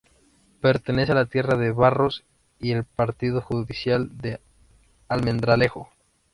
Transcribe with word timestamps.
Pertenece 0.61 1.11
a 1.11 1.13
la 1.13 1.25
de 1.25 1.29
Tierra 1.29 1.57
de 1.57 1.71
Barros 1.71 2.23
y 2.57 2.73
al 2.73 2.85
Partido 2.85 3.39
judicial 3.39 4.09
de 4.17 4.41
Almendralejo. 5.09 5.91